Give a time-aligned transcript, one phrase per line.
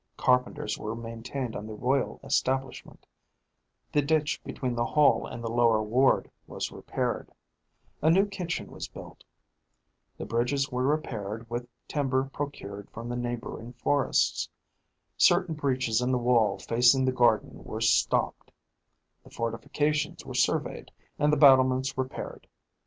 [0.17, 3.05] Carpenters were maintained on the royal establishment;
[3.91, 7.29] the ditch between the hall and the lower ward was repaired;
[8.01, 9.23] a new kitchen was built;
[10.17, 14.49] the bridges were repaired with timber procured from the neighbouring forests;
[15.17, 18.49] certain breaches in the wall facing the garden were stopped;
[19.23, 20.89] the fortifications were surveyed,
[21.19, 22.47] and the battlements repaired.